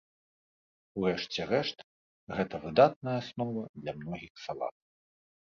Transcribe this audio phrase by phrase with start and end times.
[1.01, 1.79] У рэшце рэшт,
[2.39, 4.75] гэта выдатная аснова для многіх салат.